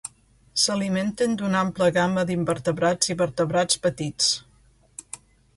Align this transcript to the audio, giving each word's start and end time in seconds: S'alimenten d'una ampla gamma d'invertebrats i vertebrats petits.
S'alimenten 0.61 1.35
d'una 1.41 1.59
ampla 1.67 1.89
gamma 1.97 2.25
d'invertebrats 2.31 3.13
i 3.15 3.19
vertebrats 3.23 3.83
petits. 3.85 4.35